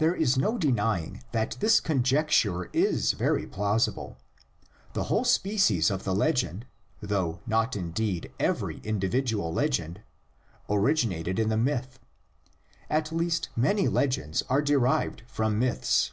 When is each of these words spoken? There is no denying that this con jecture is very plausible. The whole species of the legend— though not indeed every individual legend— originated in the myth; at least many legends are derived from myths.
There 0.00 0.12
is 0.12 0.36
no 0.36 0.58
denying 0.58 1.22
that 1.30 1.56
this 1.60 1.78
con 1.78 2.02
jecture 2.02 2.68
is 2.72 3.12
very 3.12 3.46
plausible. 3.46 4.16
The 4.92 5.04
whole 5.04 5.22
species 5.22 5.88
of 5.88 6.02
the 6.02 6.16
legend— 6.16 6.66
though 7.00 7.38
not 7.46 7.76
indeed 7.76 8.32
every 8.40 8.78
individual 8.80 9.54
legend— 9.54 10.02
originated 10.68 11.38
in 11.38 11.48
the 11.48 11.56
myth; 11.56 12.00
at 12.90 13.12
least 13.12 13.50
many 13.54 13.86
legends 13.86 14.42
are 14.48 14.62
derived 14.62 15.22
from 15.28 15.60
myths. 15.60 16.10